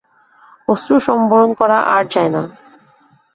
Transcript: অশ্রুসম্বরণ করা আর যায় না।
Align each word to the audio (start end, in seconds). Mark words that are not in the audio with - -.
অশ্রুসম্বরণ 0.67 1.49
করা 1.59 1.77
আর 1.95 2.03
যায় 2.13 2.31
না। 2.35 2.43